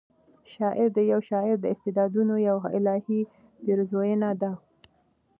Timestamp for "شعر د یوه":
0.53-1.25